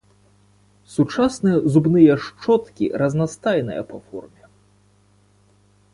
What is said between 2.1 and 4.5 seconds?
шчоткі разнастайныя па форме.